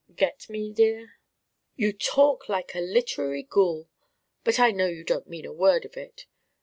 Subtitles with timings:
[0.15, 1.13] Get me, dear?"
[1.75, 3.87] "You talk like a literary ghoul.
[4.43, 6.25] But I know you don't mean a word of it.